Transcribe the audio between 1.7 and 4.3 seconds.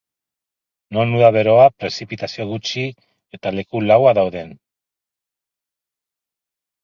prezipitazio gutxi, eta leku laua